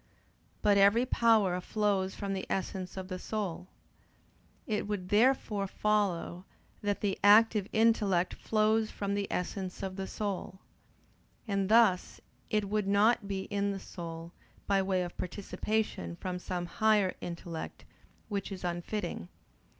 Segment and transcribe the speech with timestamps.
[0.63, 3.67] But every power flows from the essence of the soul.
[4.65, 6.43] It would therefore follow
[6.81, 10.57] that the active intellect flows from the essence of the soul.
[11.47, 12.19] And thus
[12.49, 14.31] it would not be in the soul
[14.65, 17.85] by way of participation from some higher intellect:
[18.27, 19.27] which is unfitting.